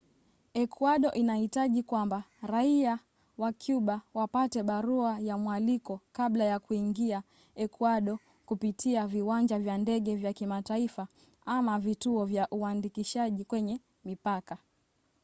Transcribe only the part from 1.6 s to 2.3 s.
kwamba